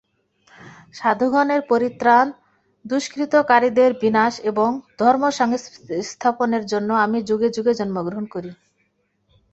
সাধুগণের 0.93 1.61
পরিত্রাণ, 1.69 2.25
দুষ্কৃতকারীদের 2.85 3.91
বিনাশ 4.01 4.33
এবং 4.43 4.69
ধর্মসংস্থাপনের 4.99 6.63
জন্য 6.65 6.89
আমি 7.05 7.19
যুগে 7.29 7.49
যুগে 7.49 7.73
জন্মগ্রহণ 7.79 8.25
করি। 8.25 8.51